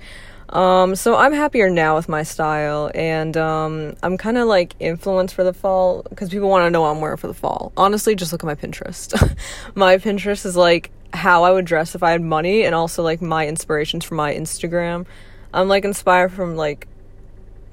Um, 0.51 0.97
so 0.97 1.15
I'm 1.15 1.33
happier 1.33 1.69
now 1.69 1.97
with 1.97 2.09
my 2.09 2.23
style, 2.23 2.91
and 2.95 3.37
um, 3.37 3.97
I'm 4.03 4.17
kind 4.17 4.39
of 4.39 4.49
like 4.49 4.75
influenced 4.81 5.35
for 5.35 5.45
the 5.45 5.53
fall 5.53 6.05
because 6.09 6.31
people 6.31 6.49
want 6.49 6.65
to 6.65 6.71
know 6.71 6.83
what 6.83 6.91
I'm 6.91 7.01
wearing 7.01 7.19
for 7.19 7.27
the 7.27 7.35
fall. 7.35 7.73
Honestly, 7.77 8.15
just 8.15 8.33
look 8.33 8.43
at 8.43 8.47
my 8.47 8.55
Pinterest. 8.55 9.37
my 9.75 9.99
Pinterest 9.99 10.47
is 10.47 10.57
like 10.57 10.91
how 11.13 11.45
I 11.45 11.51
would 11.51 11.67
dress 11.67 11.95
if 11.95 12.03
I 12.03 12.13
had 12.13 12.23
money, 12.23 12.65
and 12.65 12.75
also 12.75 13.03
like 13.03 13.21
my 13.21 13.47
inspirations 13.47 14.05
for 14.05 14.15
my 14.15 14.35
Instagram. 14.35 15.07
I'm 15.53 15.69
like 15.69 15.85
inspired 15.85 16.33
from 16.33 16.57
like 16.57 16.89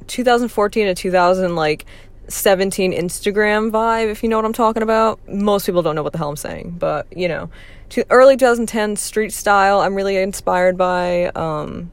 2014 0.07 0.87
to 0.87 0.95
2000 0.95 1.55
like 1.55 1.85
17 2.27 2.91
Instagram 2.91 3.71
vibe, 3.71 4.09
if 4.09 4.21
you 4.21 4.29
know 4.29 4.37
what 4.37 4.45
I'm 4.45 4.53
talking 4.53 4.83
about. 4.83 5.25
Most 5.29 5.65
people 5.65 5.81
don't 5.81 5.95
know 5.95 6.03
what 6.03 6.11
the 6.11 6.17
hell 6.17 6.29
I'm 6.29 6.35
saying, 6.35 6.75
but 6.77 7.07
you 7.15 7.29
know, 7.29 7.49
to 7.89 8.05
early 8.09 8.35
2010 8.35 8.97
street 8.97 9.31
style, 9.31 9.79
I'm 9.79 9.95
really 9.95 10.17
inspired 10.17 10.77
by. 10.77 11.27
Um, 11.27 11.91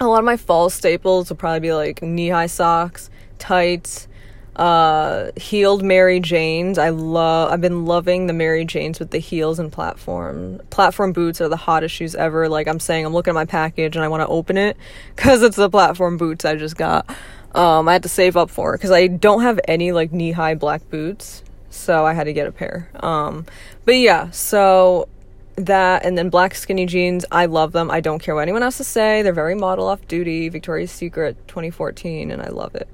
a 0.00 0.08
lot 0.08 0.18
of 0.18 0.24
my 0.24 0.36
fall 0.36 0.70
staples 0.70 1.28
will 1.28 1.36
probably 1.36 1.60
be 1.60 1.72
like 1.72 2.02
knee 2.02 2.30
high 2.30 2.46
socks, 2.46 3.10
tights, 3.38 4.08
uh, 4.56 5.30
heeled 5.36 5.82
Mary 5.82 6.20
Janes. 6.20 6.78
I 6.78 6.88
love. 6.88 7.52
I've 7.52 7.60
been 7.60 7.84
loving 7.84 8.26
the 8.26 8.32
Mary 8.32 8.64
Janes 8.64 8.98
with 8.98 9.10
the 9.10 9.18
heels 9.18 9.58
and 9.58 9.70
platform. 9.70 10.60
Platform 10.70 11.12
boots 11.12 11.40
are 11.40 11.48
the 11.48 11.56
hottest 11.56 11.94
shoes 11.94 12.14
ever. 12.14 12.48
Like 12.48 12.66
I'm 12.66 12.80
saying, 12.80 13.06
I'm 13.06 13.12
looking 13.12 13.32
at 13.32 13.34
my 13.34 13.44
package 13.44 13.94
and 13.96 14.04
I 14.04 14.08
want 14.08 14.22
to 14.22 14.26
open 14.26 14.56
it 14.56 14.76
because 15.16 15.42
it's 15.42 15.56
the 15.56 15.70
platform 15.70 16.16
boots 16.16 16.44
I 16.44 16.56
just 16.56 16.76
got. 16.76 17.08
Um, 17.54 17.88
I 17.88 17.94
had 17.94 18.02
to 18.04 18.08
save 18.08 18.36
up 18.36 18.48
for 18.48 18.72
because 18.72 18.90
I 18.90 19.06
don't 19.06 19.42
have 19.42 19.60
any 19.66 19.92
like 19.92 20.12
knee 20.12 20.32
high 20.32 20.54
black 20.54 20.88
boots, 20.88 21.42
so 21.68 22.06
I 22.06 22.14
had 22.14 22.24
to 22.24 22.32
get 22.32 22.46
a 22.46 22.52
pair. 22.52 22.88
Um, 23.00 23.44
but 23.84 23.96
yeah, 23.96 24.30
so 24.30 25.08
that 25.56 26.04
and 26.04 26.16
then 26.16 26.30
black 26.30 26.54
skinny 26.54 26.86
jeans 26.86 27.24
i 27.30 27.46
love 27.46 27.72
them. 27.72 27.90
I 27.90 28.00
don't 28.00 28.18
care 28.18 28.34
what 28.34 28.42
anyone 28.42 28.62
has 28.62 28.76
to 28.78 28.84
say. 28.84 29.22
They're 29.22 29.32
very 29.32 29.54
model 29.54 29.86
off 29.86 30.06
duty 30.08 30.48
victoria's 30.48 30.90
secret 30.90 31.36
2014 31.48 32.30
and 32.30 32.42
i 32.42 32.48
love 32.48 32.74
it. 32.74 32.88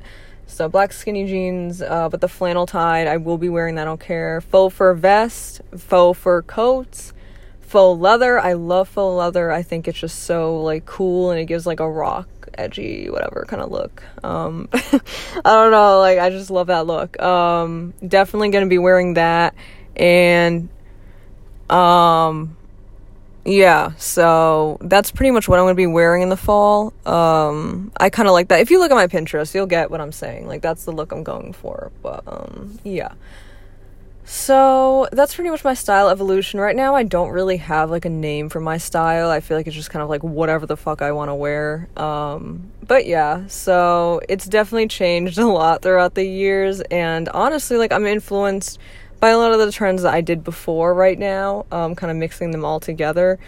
So 0.46 0.68
black 0.68 0.92
skinny 0.92 1.26
jeans 1.26 1.82
uh, 1.82 2.08
with 2.10 2.20
the 2.20 2.28
flannel 2.28 2.66
tied. 2.66 3.08
I 3.08 3.16
will 3.16 3.38
be 3.38 3.48
wearing 3.48 3.74
that 3.76 3.82
i 3.82 3.84
don't 3.84 4.00
care. 4.00 4.40
Faux 4.40 4.74
fur 4.74 4.94
vest 4.94 5.60
faux 5.76 6.18
fur 6.18 6.42
coats 6.42 7.12
faux 7.60 8.00
leather. 8.00 8.38
I 8.38 8.52
love 8.54 8.88
faux 8.88 9.16
leather. 9.16 9.50
I 9.50 9.62
think 9.62 9.88
it's 9.88 9.98
just 9.98 10.20
so 10.24 10.62
like 10.62 10.86
cool 10.86 11.30
and 11.30 11.40
it 11.40 11.46
gives 11.46 11.66
like 11.66 11.80
a 11.80 11.90
rock 11.90 12.28
edgy 12.54 13.10
whatever 13.10 13.44
kind 13.48 13.60
of 13.60 13.70
look. 13.70 14.02
Um 14.24 14.68
i 14.72 15.00
don't 15.44 15.72
know 15.72 15.98
like 16.00 16.18
i 16.18 16.30
just 16.30 16.50
love 16.50 16.68
that 16.68 16.86
look. 16.86 17.20
Um 17.20 17.92
definitely 18.06 18.50
gonna 18.50 18.66
be 18.66 18.78
wearing 18.78 19.14
that 19.14 19.54
and 19.96 20.68
um, 21.70 22.56
yeah, 23.46 23.92
so 23.96 24.76
that's 24.80 25.12
pretty 25.12 25.30
much 25.30 25.48
what 25.48 25.60
I'm 25.60 25.66
to 25.68 25.74
be 25.74 25.86
wearing 25.86 26.22
in 26.22 26.30
the 26.30 26.36
fall. 26.36 26.92
Um, 27.06 27.92
I 27.96 28.10
kind 28.10 28.28
of 28.28 28.32
like 28.32 28.48
that. 28.48 28.60
If 28.60 28.70
you 28.72 28.80
look 28.80 28.90
at 28.90 28.94
my 28.94 29.06
Pinterest, 29.06 29.54
you'll 29.54 29.66
get 29.66 29.90
what 29.90 30.00
I'm 30.00 30.12
saying. 30.12 30.48
Like 30.48 30.62
that's 30.62 30.84
the 30.84 30.90
look 30.90 31.12
I'm 31.12 31.22
going 31.22 31.52
for. 31.52 31.92
But 32.02 32.24
um, 32.26 32.78
yeah. 32.82 33.12
So 34.28 35.06
that's 35.12 35.36
pretty 35.36 35.50
much 35.50 35.62
my 35.62 35.74
style 35.74 36.08
evolution. 36.08 36.58
Right 36.58 36.74
now, 36.74 36.96
I 36.96 37.04
don't 37.04 37.28
really 37.30 37.58
have 37.58 37.92
like 37.92 38.04
a 38.04 38.10
name 38.10 38.48
for 38.48 38.58
my 38.58 38.78
style. 38.78 39.30
I 39.30 39.38
feel 39.38 39.56
like 39.56 39.68
it's 39.68 39.76
just 39.76 39.90
kind 39.90 40.02
of 40.02 40.08
like 40.08 40.24
whatever 40.24 40.66
the 40.66 40.76
fuck 40.76 41.00
I 41.00 41.12
want 41.12 41.28
to 41.28 41.34
wear. 41.36 41.88
Um, 41.96 42.72
but 42.84 43.06
yeah, 43.06 43.46
so 43.46 44.20
it's 44.28 44.46
definitely 44.46 44.88
changed 44.88 45.38
a 45.38 45.46
lot 45.46 45.82
throughout 45.82 46.14
the 46.16 46.24
years. 46.24 46.80
And 46.80 47.28
honestly, 47.28 47.76
like 47.76 47.92
I'm 47.92 48.06
influenced 48.06 48.80
by 49.26 49.30
a 49.30 49.38
lot 49.38 49.50
of 49.50 49.58
the 49.58 49.72
trends 49.72 50.02
that 50.02 50.14
I 50.14 50.20
did 50.20 50.44
before 50.44 50.94
right 50.94 51.18
now, 51.18 51.66
um, 51.72 51.96
kind 51.96 52.12
of 52.12 52.16
mixing 52.16 52.52
them 52.52 52.64
all 52.64 52.78
together. 52.78 53.40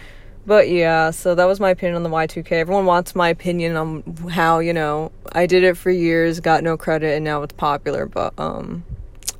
But 0.45 0.67
yeah, 0.67 1.11
so 1.11 1.35
that 1.35 1.45
was 1.45 1.61
my 1.61 1.69
opinion 1.69 1.95
on 1.95 2.03
the 2.03 2.09
Y2K. 2.09 2.51
Everyone 2.51 2.85
wants 2.85 3.15
my 3.15 3.29
opinion 3.29 3.77
on 3.77 4.03
how, 4.29 4.59
you 4.59 4.73
know, 4.73 5.13
I 5.31 5.45
did 5.45 5.63
it 5.63 5.77
for 5.77 5.89
years, 5.89 6.41
got 6.41 6.65
no 6.65 6.75
credit, 6.75 7.15
and 7.15 7.23
now 7.23 7.43
it's 7.43 7.53
popular, 7.53 8.07
but 8.07 8.33
um 8.37 8.83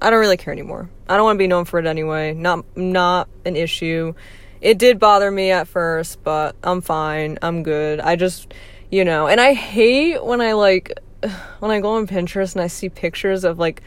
I 0.02 0.10
don't 0.10 0.22
really 0.22 0.38
care 0.38 0.54
anymore. 0.54 0.90
I 1.10 1.18
don't 1.18 1.26
want 1.26 1.36
to 1.36 1.44
be 1.44 1.48
known 1.48 1.66
for 1.66 1.78
it 1.78 1.86
anyway. 1.86 2.34
Not 2.34 2.64
not 2.78 3.28
an 3.44 3.58
issue. 3.58 4.14
It 4.62 4.78
did 4.78 4.98
bother 4.98 5.30
me 5.30 5.52
at 5.52 5.68
first, 5.68 6.24
but 6.24 6.56
I'm 6.64 6.80
fine. 6.80 7.38
I'm 7.42 7.64
good. 7.64 8.00
I 8.00 8.16
just, 8.16 8.54
you 8.90 9.04
know, 9.04 9.28
and 9.28 9.42
I 9.42 9.54
hate 9.54 10.24
when 10.24 10.40
I 10.40 10.54
like 10.54 10.98
when 11.60 11.70
I 11.70 11.82
go 11.82 11.96
on 11.96 12.08
Pinterest 12.08 12.54
and 12.54 12.62
I 12.62 12.68
see 12.68 12.88
pictures 12.88 13.44
of 13.44 13.60
like 13.60 13.82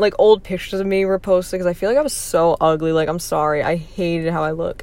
like 0.00 0.14
old 0.18 0.42
pictures 0.42 0.80
of 0.80 0.86
me 0.86 1.04
were 1.04 1.18
posted 1.18 1.58
because 1.58 1.66
I 1.66 1.74
feel 1.74 1.88
like 1.88 1.98
I 1.98 2.02
was 2.02 2.12
so 2.12 2.56
ugly. 2.60 2.92
Like, 2.92 3.08
I'm 3.08 3.18
sorry. 3.18 3.62
I 3.62 3.76
hated 3.76 4.32
how 4.32 4.42
I 4.42 4.52
look. 4.52 4.82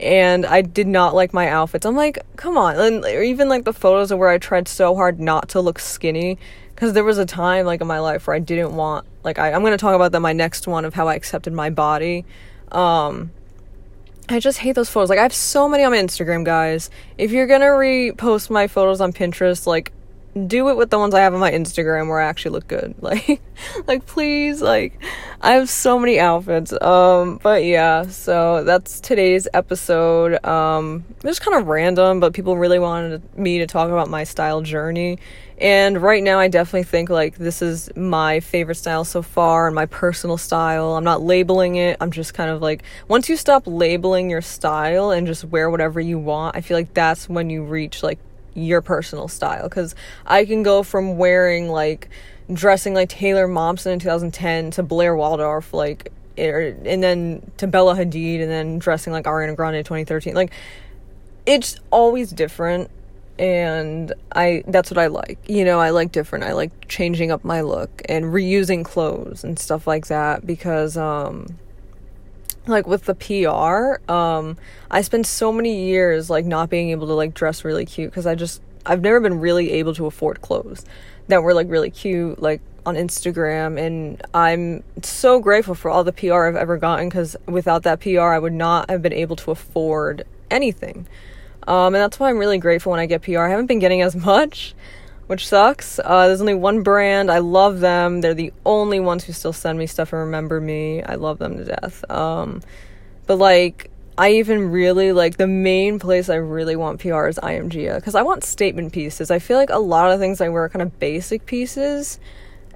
And 0.00 0.44
I 0.44 0.62
did 0.62 0.86
not 0.88 1.14
like 1.14 1.32
my 1.32 1.48
outfits. 1.48 1.86
I'm 1.86 1.96
like, 1.96 2.18
come 2.36 2.58
on. 2.58 2.76
And 2.78 3.04
even 3.04 3.48
like 3.48 3.64
the 3.64 3.72
photos 3.72 4.10
of 4.10 4.18
where 4.18 4.28
I 4.28 4.38
tried 4.38 4.66
so 4.68 4.94
hard 4.94 5.20
not 5.20 5.50
to 5.50 5.60
look 5.60 5.78
skinny. 5.78 6.38
Because 6.74 6.92
there 6.92 7.04
was 7.04 7.18
a 7.18 7.26
time 7.26 7.66
like 7.66 7.80
in 7.80 7.86
my 7.86 8.00
life 8.00 8.26
where 8.26 8.34
I 8.34 8.40
didn't 8.40 8.74
want, 8.74 9.06
like, 9.22 9.38
I, 9.38 9.52
I'm 9.52 9.60
going 9.60 9.72
to 9.72 9.78
talk 9.78 9.94
about 9.94 10.12
that 10.12 10.20
my 10.20 10.32
next 10.32 10.66
one 10.66 10.84
of 10.84 10.94
how 10.94 11.06
I 11.06 11.14
accepted 11.14 11.52
my 11.52 11.70
body. 11.70 12.24
Um, 12.72 13.30
I 14.28 14.40
just 14.40 14.58
hate 14.58 14.72
those 14.72 14.88
photos. 14.88 15.10
Like, 15.10 15.18
I 15.18 15.22
have 15.22 15.34
so 15.34 15.68
many 15.68 15.84
on 15.84 15.92
Instagram, 15.92 16.44
guys. 16.44 16.90
If 17.18 17.30
you're 17.30 17.46
gonna 17.46 17.66
repost 17.66 18.48
my 18.48 18.66
photos 18.66 19.00
on 19.00 19.12
Pinterest, 19.12 19.66
like, 19.66 19.92
do 20.34 20.68
it 20.68 20.76
with 20.76 20.90
the 20.90 20.98
ones 20.98 21.14
I 21.14 21.20
have 21.20 21.32
on 21.32 21.40
my 21.40 21.52
Instagram 21.52 22.08
where 22.08 22.20
I 22.20 22.26
actually 22.26 22.52
look 22.52 22.68
good. 22.68 22.94
Like 23.04 23.40
like 23.86 24.06
please, 24.06 24.60
like 24.60 25.00
I 25.40 25.52
have 25.52 25.70
so 25.70 25.98
many 25.98 26.18
outfits. 26.18 26.72
Um 26.82 27.38
but 27.42 27.64
yeah, 27.64 28.02
so 28.08 28.64
that's 28.64 29.00
today's 29.00 29.46
episode. 29.54 30.44
Um 30.44 31.04
it 31.18 31.24
was 31.24 31.38
kind 31.38 31.56
of 31.56 31.68
random, 31.68 32.18
but 32.18 32.32
people 32.32 32.56
really 32.56 32.78
wanted 32.78 33.22
me 33.38 33.58
to 33.58 33.66
talk 33.66 33.90
about 33.90 34.08
my 34.08 34.24
style 34.24 34.62
journey. 34.62 35.18
And 35.58 36.02
right 36.02 36.22
now 36.22 36.40
I 36.40 36.48
definitely 36.48 36.82
think 36.84 37.10
like 37.10 37.36
this 37.36 37.62
is 37.62 37.88
my 37.94 38.40
favorite 38.40 38.74
style 38.74 39.04
so 39.04 39.22
far 39.22 39.66
and 39.66 39.74
my 39.74 39.86
personal 39.86 40.36
style. 40.36 40.96
I'm 40.96 41.04
not 41.04 41.22
labeling 41.22 41.76
it. 41.76 41.96
I'm 42.00 42.10
just 42.10 42.34
kind 42.34 42.50
of 42.50 42.60
like 42.60 42.82
once 43.06 43.28
you 43.28 43.36
stop 43.36 43.62
labeling 43.66 44.30
your 44.30 44.42
style 44.42 45.12
and 45.12 45.26
just 45.26 45.44
wear 45.44 45.70
whatever 45.70 46.00
you 46.00 46.18
want, 46.18 46.56
I 46.56 46.60
feel 46.60 46.76
like 46.76 46.92
that's 46.92 47.28
when 47.28 47.50
you 47.50 47.62
reach 47.62 48.02
like 48.02 48.18
your 48.54 48.80
personal 48.80 49.28
style 49.28 49.68
because 49.68 49.94
I 50.26 50.44
can 50.44 50.62
go 50.62 50.82
from 50.82 51.18
wearing 51.18 51.68
like 51.68 52.08
dressing 52.52 52.94
like 52.94 53.08
Taylor 53.08 53.48
Momsen 53.48 53.92
in 53.92 53.98
2010 53.98 54.72
to 54.72 54.82
Blair 54.82 55.16
Waldorf 55.16 55.72
like 55.72 56.12
er, 56.38 56.76
and 56.84 57.02
then 57.02 57.50
to 57.56 57.66
Bella 57.66 57.94
Hadid 57.96 58.40
and 58.40 58.50
then 58.50 58.78
dressing 58.78 59.12
like 59.12 59.24
Ariana 59.24 59.56
Grande 59.56 59.76
in 59.76 59.84
2013 59.84 60.34
like 60.34 60.52
it's 61.46 61.76
always 61.90 62.30
different 62.30 62.90
and 63.38 64.12
I 64.32 64.62
that's 64.68 64.90
what 64.90 64.98
I 64.98 65.08
like. 65.08 65.38
You 65.48 65.64
know, 65.64 65.80
I 65.80 65.90
like 65.90 66.12
different. 66.12 66.44
I 66.44 66.52
like 66.52 66.88
changing 66.88 67.32
up 67.32 67.44
my 67.44 67.62
look 67.62 68.02
and 68.08 68.26
reusing 68.26 68.84
clothes 68.84 69.42
and 69.42 69.58
stuff 69.58 69.86
like 69.86 70.06
that 70.06 70.46
because 70.46 70.96
um 70.96 71.58
like 72.66 72.86
with 72.86 73.04
the 73.04 73.14
PR, 73.14 74.10
um, 74.10 74.56
I 74.90 75.02
spent 75.02 75.26
so 75.26 75.52
many 75.52 75.86
years 75.86 76.30
like 76.30 76.44
not 76.44 76.70
being 76.70 76.90
able 76.90 77.06
to 77.06 77.12
like 77.14 77.34
dress 77.34 77.64
really 77.64 77.84
cute 77.84 78.10
because 78.10 78.26
I 78.26 78.34
just 78.34 78.62
I've 78.86 79.00
never 79.00 79.20
been 79.20 79.40
really 79.40 79.72
able 79.72 79.94
to 79.94 80.06
afford 80.06 80.40
clothes 80.40 80.84
that 81.28 81.42
were 81.42 81.54
like 81.54 81.70
really 81.70 81.90
cute 81.90 82.40
like 82.40 82.60
on 82.86 82.96
Instagram 82.96 83.80
and 83.80 84.22
I'm 84.34 84.84
so 85.02 85.40
grateful 85.40 85.74
for 85.74 85.90
all 85.90 86.04
the 86.04 86.12
PR 86.12 86.44
I've 86.44 86.56
ever 86.56 86.76
gotten 86.76 87.08
because 87.08 87.36
without 87.46 87.82
that 87.84 88.00
PR 88.00 88.20
I 88.20 88.38
would 88.38 88.52
not 88.52 88.90
have 88.90 89.02
been 89.02 89.12
able 89.12 89.36
to 89.36 89.50
afford 89.50 90.24
anything. 90.50 91.06
Um, 91.66 91.94
and 91.94 91.96
that's 91.96 92.20
why 92.20 92.28
I'm 92.28 92.36
really 92.36 92.58
grateful 92.58 92.90
when 92.90 93.00
I 93.00 93.06
get 93.06 93.22
PR. 93.22 93.40
I 93.40 93.48
haven't 93.48 93.66
been 93.66 93.78
getting 93.78 94.02
as 94.02 94.14
much 94.32 94.74
which 95.26 95.48
sucks. 95.48 95.98
Uh, 95.98 96.26
there's 96.26 96.40
only 96.40 96.54
one 96.54 96.82
brand. 96.82 97.30
I 97.30 97.38
love 97.38 97.80
them. 97.80 98.20
They're 98.20 98.34
the 98.34 98.52
only 98.64 99.00
ones 99.00 99.24
who 99.24 99.32
still 99.32 99.52
send 99.52 99.78
me 99.78 99.86
stuff 99.86 100.12
and 100.12 100.20
remember 100.20 100.60
me. 100.60 101.02
I 101.02 101.14
love 101.14 101.38
them 101.38 101.56
to 101.56 101.64
death. 101.64 102.08
Um, 102.10 102.60
but 103.26 103.36
like, 103.36 103.90
I 104.16 104.32
even 104.32 104.70
really 104.70 105.12
like 105.12 105.38
the 105.38 105.48
main 105.48 105.98
place 105.98 106.28
I 106.28 106.36
really 106.36 106.76
want 106.76 107.00
PR 107.00 107.26
is 107.26 107.38
I.AM.GIA 107.38 107.96
because 107.96 108.14
I 108.14 108.22
want 108.22 108.44
statement 108.44 108.92
pieces. 108.92 109.30
I 109.30 109.40
feel 109.40 109.56
like 109.56 109.70
a 109.70 109.78
lot 109.78 110.12
of 110.12 110.20
things 110.20 110.40
I 110.40 110.48
wear 110.50 110.64
are 110.64 110.68
kind 110.68 110.82
of 110.82 111.00
basic 111.00 111.46
pieces, 111.46 112.20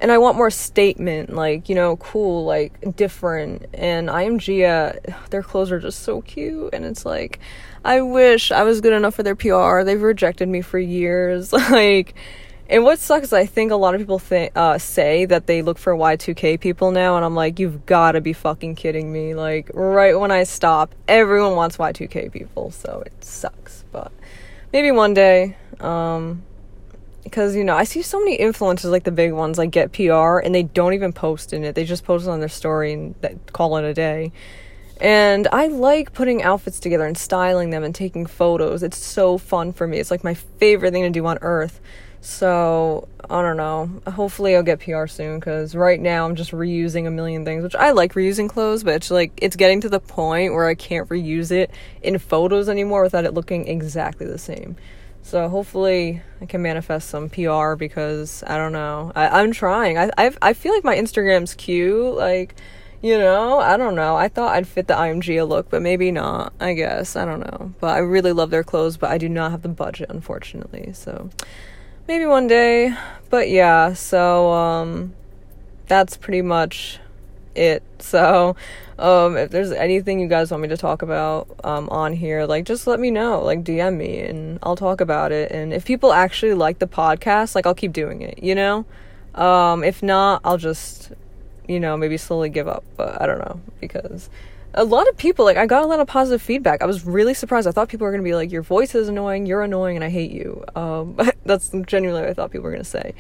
and 0.01 0.11
I 0.11 0.19
want 0.19 0.37
more 0.37 0.51
statement, 0.51 1.33
like 1.35 1.69
you 1.69 1.77
know, 1.77 1.97
cool, 1.99 2.45
like 2.45 2.97
different. 2.97 3.67
And 3.73 4.11
I.AM.GIA, 4.11 4.99
their 5.31 5.43
clothes 5.45 5.71
are 5.71 5.79
just 5.79 6.01
so 6.03 6.23
cute, 6.23 6.71
and 6.73 6.85
it's 6.85 7.07
like, 7.07 7.39
I 7.89 8.03
wish 8.03 8.53
I 8.53 8.65
was 8.65 8.83
good 8.83 8.93
enough 8.93 9.15
for 9.15 9.23
their 9.23 9.35
PR. 9.35 9.83
They've 9.83 10.03
rejected 10.03 10.47
me 10.47 10.61
for 10.61 10.79
years, 10.79 11.53
like 11.71 12.15
and 12.69 12.85
what 12.85 12.99
sucks 12.99 13.29
is 13.29 13.33
I 13.33 13.47
think 13.47 13.73
a 13.73 13.77
lot 13.77 13.95
of 13.95 14.01
people 14.03 14.21
uh, 14.55 14.77
say 14.77 15.25
that 15.25 15.47
they 15.47 15.63
look 15.63 15.79
for 15.79 15.95
Y2K 15.97 16.61
people 16.61 16.91
now, 16.91 17.17
and 17.17 17.25
I'm 17.25 17.35
like, 17.35 17.59
you've 17.59 17.87
got 17.87 18.13
to 18.13 18.21
be 18.21 18.35
fucking 18.35 18.75
kidding 18.75 19.11
me! 19.11 19.35
Like 19.35 19.71
right 19.73 20.21
when 20.21 20.31
I 20.31 20.43
stop, 20.43 20.95
everyone 21.09 21.57
wants 21.57 21.79
Y2K 21.79 22.31
people, 22.31 22.71
so 22.73 23.03
it 23.07 23.25
sucks. 23.25 23.87
But 23.91 24.13
maybe 24.71 24.91
one 24.91 25.15
day, 25.15 25.57
um, 25.81 26.43
because 27.25 27.57
you 27.57 27.65
know 27.65 27.75
I 27.75 27.85
see 27.85 28.03
so 28.03 28.19
many 28.19 28.37
influencers 28.37 28.91
like 28.91 29.05
the 29.05 29.13
big 29.13 29.33
ones 29.33 29.57
like 29.57 29.71
get 29.71 29.93
PR, 29.93 30.41
and 30.41 30.55
they 30.55 30.65
don't 30.65 30.93
even 30.93 31.15
post 31.15 31.55
in 31.55 31.65
it; 31.65 31.75
they 31.75 31.87
just 31.87 32.05
post 32.05 32.27
it 32.27 32.31
on 32.31 32.41
their 32.41 32.51
story 32.51 32.93
and 32.93 33.15
call 33.55 33.79
it 33.79 33.85
a 33.85 33.95
day. 33.95 34.31
And 35.01 35.47
I 35.53 35.69
like 35.69 36.13
putting 36.13 36.43
outfits 36.43 36.81
together 36.81 37.07
and 37.07 37.17
styling 37.17 37.71
them 37.71 37.85
and 37.85 37.95
taking 37.95 38.27
photos. 38.27 38.83
It's 38.83 38.99
so 38.99 39.39
fun 39.39 39.73
for 39.73 39.87
me. 39.87 39.99
It's 39.99 40.11
like 40.11 40.25
my 40.25 40.35
favorite 40.35 40.93
thing 40.93 41.05
to 41.05 41.11
do 41.11 41.25
on 41.27 41.39
earth. 41.41 41.81
So, 42.21 43.07
I 43.31 43.43
don't 43.43 43.57
know. 43.57 43.89
Hopefully 44.11 44.57
I'll 44.57 44.65
get 44.65 44.81
PR 44.81 45.07
soon 45.07 45.41
cuz 45.41 45.77
right 45.77 46.01
now 46.01 46.27
I'm 46.27 46.35
just 46.35 46.51
reusing 46.51 47.07
a 47.07 47.13
million 47.13 47.45
things, 47.45 47.63
which 47.63 47.77
I 47.77 47.93
like 47.93 48.15
reusing 48.15 48.49
clothes, 48.49 48.83
but 48.83 48.95
it's 48.95 49.11
like 49.11 49.31
it's 49.37 49.55
getting 49.55 49.81
to 49.83 49.89
the 49.89 50.01
point 50.01 50.53
where 50.53 50.67
I 50.67 50.75
can't 50.75 51.09
reuse 51.09 51.53
it 51.53 51.71
in 52.03 52.19
photos 52.19 52.69
anymore 52.69 53.03
without 53.03 53.25
it 53.25 53.35
looking 53.35 53.69
exactly 53.69 54.27
the 54.27 54.39
same. 54.39 54.77
So 55.23 55.49
hopefully 55.49 56.23
I 56.41 56.47
can 56.47 56.63
manifest 56.63 57.11
some 57.11 57.29
PR 57.29 57.75
because 57.75 58.43
I 58.47 58.57
don't 58.57 58.73
know. 58.73 59.13
I, 59.15 59.43
am 59.43 59.53
trying. 59.53 59.99
I 59.99 60.11
I've, 60.17 60.39
I 60.41 60.55
feel 60.55 60.73
like 60.73 60.85
my 60.85 60.97
Instagram's 60.97 61.55
cute. 61.55 62.17
Like, 62.17 62.55
you 63.01 63.17
know, 63.17 63.61
I 63.61 63.77
don't 63.77 63.95
know. 63.95 64.17
I 64.17 64.29
thought 64.29 64.55
I'd 64.55 64.67
fit 64.67 64.89
the 64.89 64.95
IMG 64.95 65.47
look, 65.47 65.71
but 65.71 65.83
maybe 65.83 66.11
not. 66.11 66.53
I 66.59 66.73
guess 66.73 67.15
I 67.15 67.25
don't 67.25 67.41
know. 67.41 67.73
But 67.81 67.95
I 67.95 67.99
really 67.99 68.33
love 68.33 68.51
their 68.51 68.65
clothes, 68.65 68.97
but 68.97 69.11
I 69.11 69.19
do 69.19 69.29
not 69.29 69.53
have 69.53 69.63
the 69.63 69.69
budget, 69.69 70.11
unfortunately. 70.11 70.93
So 70.95 71.31
maybe 72.09 72.27
one 72.27 72.49
day. 72.49 72.95
But 73.31 73.51
yeah, 73.51 73.93
so 73.93 74.51
um 74.51 75.15
that's 75.87 76.17
pretty 76.17 76.43
much 76.43 76.99
it. 77.55 77.85
So 78.01 78.57
um 78.99 79.37
if 79.37 79.51
there's 79.51 79.71
anything 79.71 80.19
you 80.19 80.27
guys 80.27 80.51
want 80.51 80.63
me 80.63 80.69
to 80.69 80.77
talk 80.77 81.03
about 81.03 81.49
um 81.63 81.89
on 81.91 82.15
here, 82.15 82.47
like 82.47 82.65
just 82.65 82.89
let 82.89 82.99
me 82.99 83.13
know. 83.13 83.43
Like 83.45 83.63
DM 83.63 83.97
me 83.97 84.21
and 84.21 84.59
I'll 84.65 84.77
talk 84.77 85.01
about 85.01 85.31
it. 85.31 85.53
And 85.53 85.73
if 85.73 85.85
people 85.85 86.13
actually 86.13 86.55
like 86.55 86.81
the 86.81 86.89
podcast, 86.89 87.55
like 87.55 87.65
I'll 87.65 87.75
keep 87.77 87.93
doing 87.93 88.23
it, 88.23 88.43
you 88.43 88.57
know? 88.57 88.87
Um 89.37 89.85
if 89.85 90.03
not, 90.03 90.41
I'll 90.43 90.59
just 90.59 91.13
you 91.69 91.79
know, 91.79 91.97
maybe 91.97 92.17
slowly 92.17 92.49
give 92.49 92.67
up, 92.67 92.83
but 92.97 93.21
I 93.21 93.27
don't 93.27 93.39
know 93.39 93.61
because 93.81 94.29
a 94.75 94.85
lot 94.85 95.09
of 95.09 95.17
people 95.17 95.45
like 95.45 95.57
I 95.57 95.67
got 95.67 95.83
a 95.83 95.87
lot 95.87 96.01
of 96.01 96.07
positive 96.07 96.43
feedback. 96.43 96.83
I 96.83 96.87
was 96.87 97.05
really 97.05 97.35
surprised. 97.35 97.67
I 97.67 97.73
thought 97.73 97.89
people 97.89 98.05
were 98.05 98.11
gonna 98.11 98.23
be 98.23 98.35
like, 98.35 98.51
"Your 98.51 98.63
voice 98.63 98.95
is 98.95 99.09
annoying. 99.09 99.47
You're 99.47 99.63
annoying, 99.63 99.97
and 99.97 100.05
I 100.05 100.09
hate 100.09 100.31
you." 100.31 100.65
Um, 100.75 101.17
that's 101.45 101.71
genuinely 101.87 102.23
what 102.23 102.31
I 102.31 102.35
thought 102.35 102.51
people 102.51 102.65
were 102.65 102.73
gonna 102.73 102.85
say, 102.85 103.15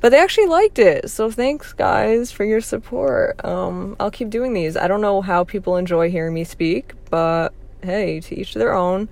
but 0.00 0.10
they 0.10 0.18
actually 0.18 0.46
liked 0.46 0.78
it. 0.78 1.10
So 1.10 1.30
thanks, 1.30 1.72
guys, 1.72 2.30
for 2.30 2.44
your 2.44 2.60
support. 2.60 3.42
Um, 3.44 3.96
I'll 4.00 4.10
keep 4.10 4.30
doing 4.30 4.54
these. 4.54 4.76
I 4.76 4.88
don't 4.88 5.00
know 5.00 5.20
how 5.20 5.44
people 5.44 5.76
enjoy 5.76 6.10
hearing 6.10 6.34
me 6.34 6.44
speak, 6.44 6.92
but 7.10 7.52
hey, 7.82 8.20
to 8.20 8.38
each 8.38 8.54
their 8.54 8.74
own. 8.74 9.08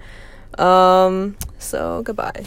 Um, 0.58 1.37
so 1.58 2.02
goodbye. 2.02 2.44